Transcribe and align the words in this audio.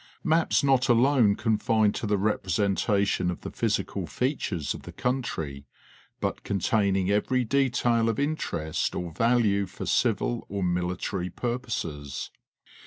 Maps 0.23 0.63
not 0.63 0.89
alone 0.89 1.35
confined 1.35 1.93
to 1.93 2.07
the 2.07 2.17
representation 2.17 3.29
of 3.29 3.41
the 3.41 3.51
physical 3.51 4.07
features 4.07 4.73
of 4.73 4.81
the 4.81 4.91
country, 4.91 5.67
but 6.19 6.41
containing 6.43 7.11
every 7.11 7.43
detail 7.43 8.09
of 8.09 8.17
interest 8.17 8.95
or 8.95 9.11
value 9.11 9.67
for 9.67 9.85
civil 9.85 10.47
or 10.49 10.63
military 10.63 11.29
purposes. 11.29 12.31